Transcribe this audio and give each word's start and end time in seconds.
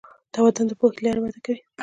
تمدن 0.33 0.65
د 0.69 0.73
پوهې 0.79 0.97
له 1.01 1.01
لارې 1.05 1.19
وده 1.21 1.39
کوي. 1.45 1.61